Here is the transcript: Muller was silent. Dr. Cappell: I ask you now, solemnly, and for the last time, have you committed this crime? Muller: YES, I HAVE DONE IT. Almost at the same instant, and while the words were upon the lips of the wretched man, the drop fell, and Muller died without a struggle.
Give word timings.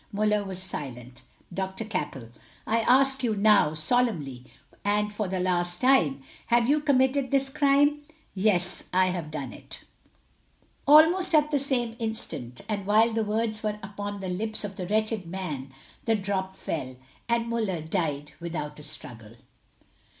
Muller 0.11 0.43
was 0.43 0.57
silent. 0.59 1.21
Dr. 1.53 1.85
Cappell: 1.85 2.29
I 2.65 2.79
ask 2.79 3.23
you 3.23 3.35
now, 3.35 3.75
solemnly, 3.75 4.45
and 4.83 5.13
for 5.13 5.27
the 5.27 5.39
last 5.39 5.79
time, 5.79 6.23
have 6.47 6.67
you 6.67 6.79
committed 6.79 7.29
this 7.29 7.49
crime? 7.49 7.87
Muller: 7.87 8.03
YES, 8.33 8.85
I 8.91 9.05
HAVE 9.11 9.29
DONE 9.29 9.53
IT. 9.53 9.81
Almost 10.87 11.35
at 11.35 11.51
the 11.51 11.59
same 11.59 11.95
instant, 11.99 12.61
and 12.67 12.87
while 12.87 13.13
the 13.13 13.23
words 13.23 13.61
were 13.61 13.77
upon 13.83 14.21
the 14.21 14.27
lips 14.27 14.63
of 14.63 14.75
the 14.75 14.87
wretched 14.87 15.27
man, 15.27 15.71
the 16.05 16.15
drop 16.15 16.55
fell, 16.55 16.95
and 17.29 17.47
Muller 17.47 17.83
died 17.83 18.31
without 18.39 18.79
a 18.79 18.83
struggle. 18.83 19.35